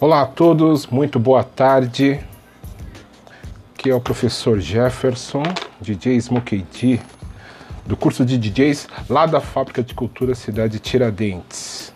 [0.00, 2.20] Olá a todos, muito boa tarde.
[3.74, 5.42] Aqui é o professor Jefferson,
[5.80, 7.00] DJ Smokey D,
[7.84, 11.92] do curso de DJs lá da Fábrica de Cultura Cidade Tiradentes.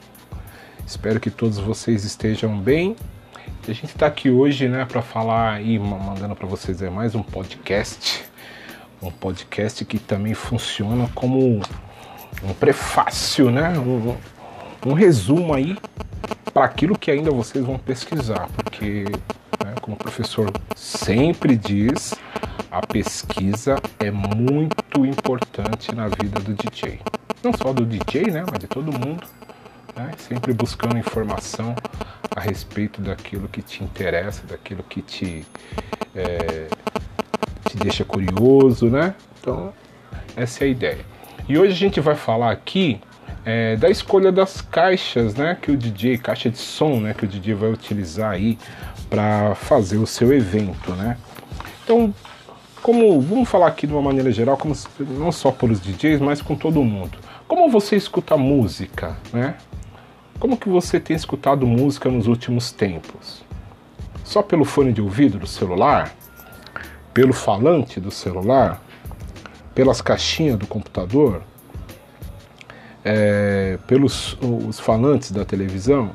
[0.85, 2.97] Espero que todos vocês estejam bem.
[3.69, 7.23] A gente está aqui hoje, né, para falar e mandando para vocês é mais um
[7.23, 8.25] podcast,
[9.01, 11.61] um podcast que também funciona como
[12.43, 14.17] um prefácio, né, um,
[14.85, 15.79] um resumo aí
[16.53, 19.05] para aquilo que ainda vocês vão pesquisar, porque,
[19.65, 22.15] né, como o professor sempre diz,
[22.71, 27.01] a pesquisa é muito importante na vida do DJ.
[27.43, 29.27] Não só do DJ, né, mas de todo mundo.
[29.95, 31.75] Né, sempre buscando informação
[32.35, 35.47] a respeito daquilo que te interessa, daquilo que te,
[36.15, 36.69] é,
[37.69, 39.15] te deixa curioso, né?
[39.39, 39.71] Então,
[40.35, 41.05] essa é a ideia.
[41.47, 43.01] E hoje a gente vai falar aqui
[43.45, 47.29] é, da escolha das caixas, né, que o DJ, caixa de som, né, que o
[47.29, 48.59] DJ vai utilizar aí
[49.11, 51.17] para fazer o seu evento, né.
[51.85, 52.15] Então,
[52.83, 56.43] como vamos falar aqui de uma maneira geral, como não só para os DJs, mas
[56.43, 57.17] com todo mundo.
[57.47, 59.57] Como você escuta música, né?
[60.41, 63.45] Como que você tem escutado música nos últimos tempos?
[64.25, 66.13] Só pelo fone de ouvido do celular?
[67.15, 68.83] Pelo falante do celular?
[69.75, 71.43] Pelas caixinhas do computador?
[73.05, 76.11] É, pelos os falantes da televisão,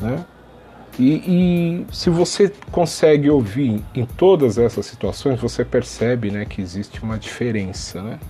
[0.00, 0.24] né?
[0.96, 7.02] E, e, se você consegue ouvir em todas essas situações, você percebe, né, que existe
[7.02, 8.20] uma diferença, né?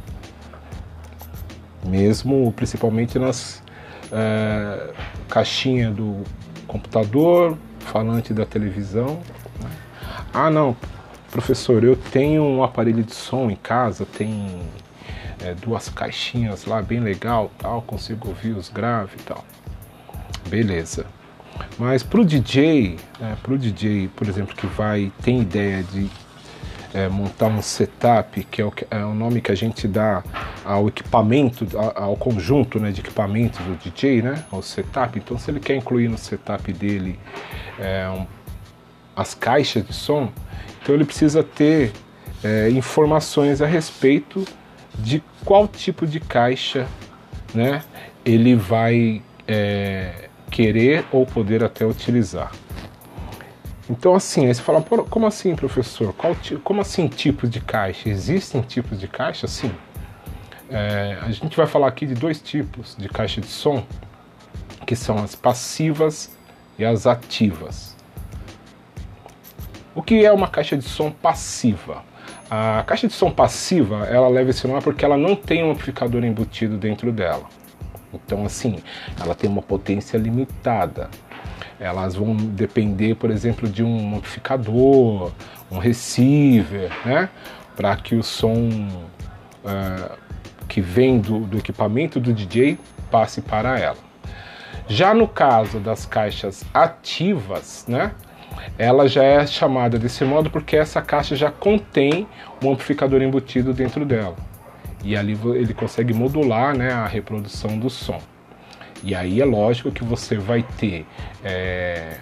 [1.86, 3.62] Mesmo, principalmente nas
[4.10, 4.94] é,
[5.28, 6.22] caixinha do
[6.66, 9.20] computador, falante da televisão.
[9.62, 9.70] Né?
[10.32, 10.74] Ah, não,
[11.30, 14.62] professor, eu tenho um aparelho de som em casa, tem
[15.42, 19.44] é, duas caixinhas lá bem legal, tal, consigo ouvir os graves e tal.
[20.48, 21.06] Beleza.
[21.78, 26.10] Mas pro DJ, né, pro DJ, por exemplo, que vai tem ideia de
[26.92, 30.22] é, montar um setup, que é o, é o, nome que a gente dá
[30.64, 31.66] ao equipamento,
[31.96, 35.18] ao conjunto né, de equipamentos do DJ, né, ao setup.
[35.18, 37.18] Então, se ele quer incluir no setup dele
[37.78, 38.26] é, um,
[39.16, 40.30] as caixas de som,
[40.80, 41.92] então ele precisa ter
[42.44, 44.44] é, informações a respeito
[44.98, 46.86] de qual tipo de caixa
[47.54, 47.82] né,
[48.24, 52.52] ele vai é, querer ou poder até utilizar.
[53.88, 56.14] Então, assim, aí você fala, como assim, professor?
[56.14, 58.08] Qual, como assim tipos de caixa?
[58.08, 59.46] Existem tipos de caixa?
[59.46, 59.72] Sim.
[60.70, 63.84] É, a gente vai falar aqui de dois tipos de caixa de som,
[64.86, 66.34] que são as passivas
[66.78, 67.94] e as ativas.
[69.94, 72.02] O que é uma caixa de som passiva?
[72.56, 76.22] A caixa de som passiva, ela leva esse nome porque ela não tem um amplificador
[76.24, 77.46] embutido dentro dela.
[78.12, 78.78] Então, assim,
[79.20, 81.10] ela tem uma potência limitada.
[81.80, 85.32] Elas vão depender, por exemplo, de um amplificador,
[85.68, 87.28] um receiver, né?
[87.74, 88.68] Para que o som
[89.64, 90.16] uh,
[90.68, 92.78] que vem do, do equipamento do DJ
[93.10, 93.98] passe para ela.
[94.86, 98.12] Já no caso das caixas ativas, né?
[98.78, 102.26] Ela já é chamada desse modo porque essa caixa já contém
[102.62, 104.36] um amplificador embutido dentro dela.
[105.02, 108.20] E ali ele consegue modular né, a reprodução do som.
[109.02, 111.06] E aí é lógico que você vai ter
[111.44, 112.16] é,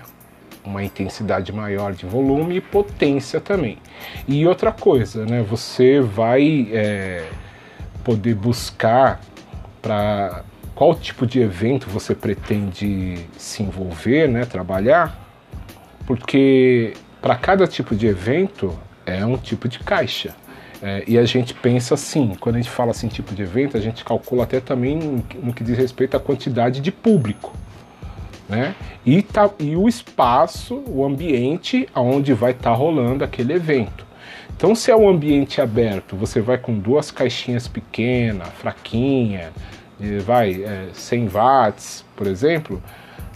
[0.65, 3.79] uma intensidade maior de volume e potência também.
[4.27, 7.25] E outra coisa, né, você vai é,
[8.03, 9.21] poder buscar
[9.81, 10.43] para
[10.75, 15.22] qual tipo de evento você pretende se envolver, né, trabalhar
[16.07, 18.77] porque para cada tipo de evento
[19.07, 20.35] é um tipo de caixa.
[20.83, 23.81] É, e a gente pensa assim, quando a gente fala assim tipo de evento, a
[23.81, 27.57] gente calcula até também no que diz respeito à quantidade de público.
[28.49, 28.75] Né?
[29.07, 34.05] E, tá, e o espaço, o ambiente onde vai estar tá rolando aquele evento.
[34.57, 39.51] Então, se é um ambiente aberto, você vai com duas caixinhas pequenas, fraquinha,
[40.25, 42.83] vai é, 100 watts, por exemplo,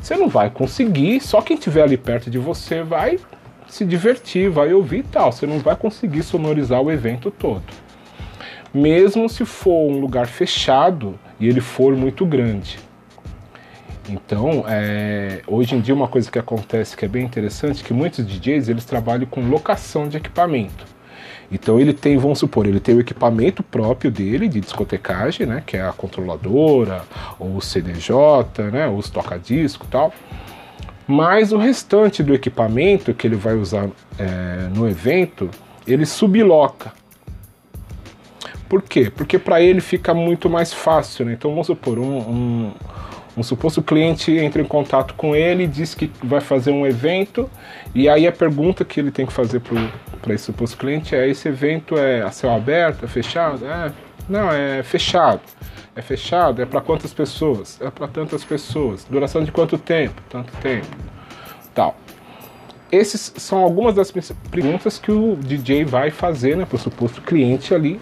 [0.07, 3.19] você não vai conseguir, só quem estiver ali perto de você vai
[3.67, 5.33] se divertir, vai ouvir e tal.
[5.33, 7.65] Você não vai conseguir sonorizar o evento todo.
[8.73, 12.79] Mesmo se for um lugar fechado e ele for muito grande.
[14.09, 18.25] Então, é, hoje em dia uma coisa que acontece que é bem interessante, que muitos
[18.25, 20.87] DJs eles trabalham com locação de equipamento.
[21.51, 25.77] Então ele tem, vamos supor, ele tem o equipamento próprio dele de discotecagem, né, que
[25.77, 27.03] é a controladora,
[27.39, 28.15] ou o CDJ,
[28.73, 30.13] né, ou os toca-disco tal.
[31.07, 33.89] Mas o restante do equipamento que ele vai usar
[34.19, 35.49] é, no evento,
[35.87, 36.93] ele subloca.
[38.69, 39.13] Por quê?
[39.15, 41.35] Porque para ele fica muito mais fácil, né?
[41.35, 42.73] Então vamos supor, um, um,
[43.37, 47.51] Um suposto cliente entra em contato com ele, diz que vai fazer um evento,
[47.95, 51.49] e aí a pergunta que ele tem que fazer para esse suposto cliente é: esse
[51.49, 53.67] evento é a céu aberto, é fechado?
[53.67, 53.93] É,
[54.29, 55.41] não, é fechado.
[55.95, 56.61] É fechado?
[56.61, 57.81] É para quantas pessoas?
[57.81, 59.05] É para tantas pessoas.
[59.09, 60.21] Duração de quanto tempo?
[60.29, 60.87] Tanto tempo.
[61.75, 61.97] Tal.
[62.91, 64.13] Esses são algumas das
[64.51, 68.01] perguntas que o DJ vai fazer né, para o suposto cliente ali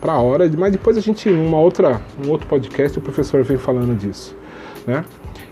[0.00, 3.58] para a hora, mas depois a gente, uma outra, um outro podcast, o professor vem
[3.58, 4.36] falando disso,
[4.86, 5.04] né?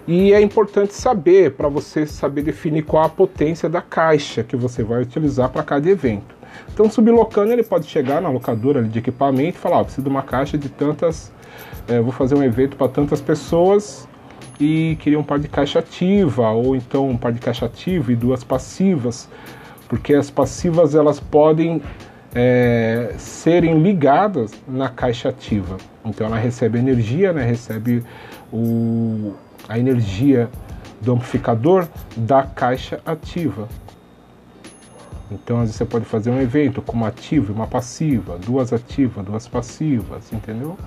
[0.07, 4.83] E é importante saber, para você saber definir qual a potência da caixa que você
[4.83, 6.35] vai utilizar para cada evento.
[6.73, 10.23] Então, sublocando ele pode chegar na locadora de equipamento e falar: oh, preciso de uma
[10.23, 11.33] caixa de tantas,
[11.89, 14.09] é, vou fazer um evento para tantas pessoas
[14.61, 18.17] e queria um par de caixa ativa, ou então um par de caixa ativa e
[18.17, 19.29] duas passivas,
[19.89, 21.83] porque as passivas elas podem
[22.35, 25.77] é, serem ligadas na caixa ativa.
[26.05, 28.05] Então ela recebe energia, né, recebe
[28.53, 29.35] o,
[29.69, 30.49] a energia
[31.01, 33.69] do amplificador da caixa ativa.
[35.31, 38.73] Então, às vezes você pode fazer um evento com uma ativa e uma passiva, duas
[38.73, 40.79] ativas, duas passivas, entendeu?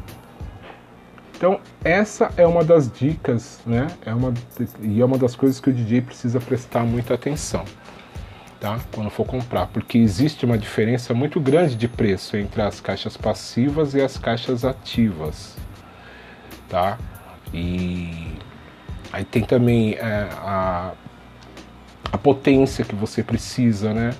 [1.35, 3.87] Então, essa é uma das dicas, né?
[4.05, 4.33] É uma,
[4.81, 7.63] e é uma das coisas que o DJ precisa prestar muita atenção
[8.59, 8.79] tá?
[8.91, 13.93] quando for comprar, porque existe uma diferença muito grande de preço entre as caixas passivas
[13.93, 15.55] e as caixas ativas.
[16.69, 16.97] Tá?
[17.53, 18.33] E
[19.11, 20.93] aí tem também é, a,
[22.11, 24.13] a potência que você precisa né?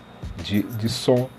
[0.43, 1.29] de, de som.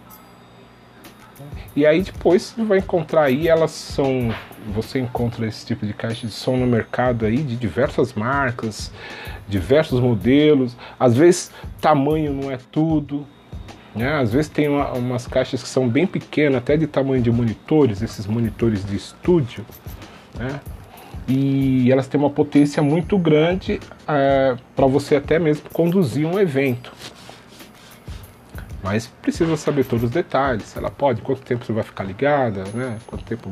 [1.75, 4.35] E aí depois você vai encontrar aí, elas são.
[4.75, 8.93] Você encontra esse tipo de caixa de som no mercado aí de diversas marcas,
[9.49, 10.77] diversos modelos.
[10.99, 13.25] Às vezes tamanho não é tudo.
[13.95, 14.13] Né?
[14.21, 18.03] Às vezes tem uma, umas caixas que são bem pequenas, até de tamanho de monitores,
[18.03, 19.65] esses monitores de estúdio.
[20.39, 20.61] Né?
[21.29, 26.93] E elas têm uma potência muito grande é, para você até mesmo conduzir um evento.
[28.83, 30.75] Mas precisa saber todos os detalhes.
[30.77, 32.99] Ela pode, quanto tempo você vai ficar ligada, né?
[33.07, 33.51] Quanto tempo,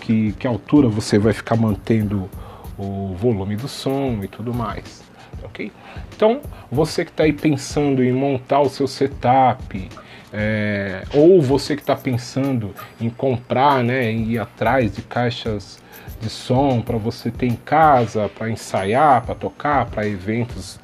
[0.00, 2.28] que, que altura você vai ficar mantendo
[2.76, 5.06] o volume do som e tudo mais
[5.46, 5.72] ok?
[6.14, 6.40] Então,
[6.70, 9.88] você que está aí pensando em montar o seu setup,
[10.32, 15.78] é, ou você que está pensando em comprar, né, ir atrás de caixas
[16.20, 20.80] de som para você ter em casa, para ensaiar, para tocar, para eventos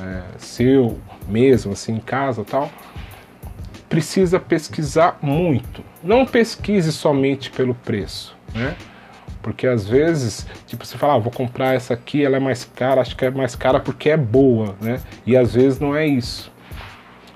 [0.00, 0.98] é, seu
[1.28, 2.70] mesmo, assim, em casa tal,
[3.88, 5.84] precisa pesquisar muito.
[6.02, 8.74] Não pesquise somente pelo preço, né?
[9.40, 13.00] Porque às vezes, tipo, você fala, ah, vou comprar essa aqui, ela é mais cara,
[13.00, 15.00] acho que é mais cara porque é boa, né?
[15.26, 16.51] E às vezes não é isso.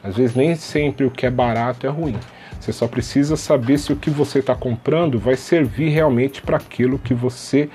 [0.06, 2.16] Às vezes nem sempre o que é barato é ruim.
[2.60, 6.98] Você só precisa saber se o que você está comprando vai servir realmente para aquilo
[6.98, 7.68] que você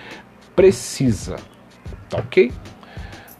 [0.55, 1.35] precisa.
[2.09, 2.51] Tá ok?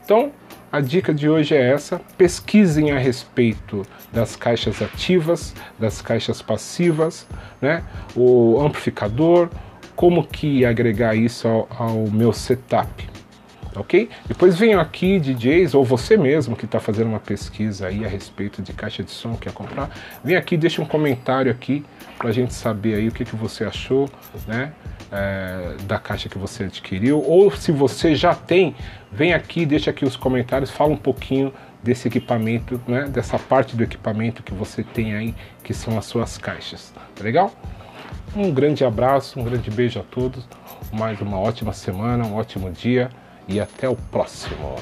[0.04, 0.32] Então,
[0.72, 7.28] a dica de hoje é essa: pesquisem a respeito das caixas ativas, das caixas passivas,
[7.62, 7.84] né?
[8.16, 9.50] O amplificador,
[9.96, 13.10] como que agregar isso ao, ao meu setup,
[13.76, 14.10] ok?
[14.28, 18.62] Depois venham aqui DJs ou você mesmo que está fazendo uma pesquisa aí a respeito
[18.62, 19.90] de caixa de som que quer comprar,
[20.24, 21.86] vem aqui deixa um comentário aqui
[22.18, 24.10] para a gente saber aí o que, que você achou,
[24.48, 24.74] né?
[25.14, 28.74] É, da caixa que você adquiriu ou se você já tem,
[29.12, 33.10] vem aqui, deixa aqui os comentários, fala um pouquinho desse equipamento, né?
[33.10, 37.52] Dessa parte do equipamento que você tem aí, que são as suas caixas, tá legal?
[38.34, 40.48] Um grande abraço, um grande beijo a todos,
[40.94, 43.10] mais uma ótima semana, um ótimo dia
[43.52, 44.76] e até o próximo.